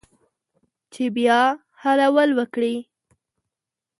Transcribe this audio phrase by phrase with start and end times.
[0.93, 1.39] چې بیا
[1.81, 2.75] حلول وکړي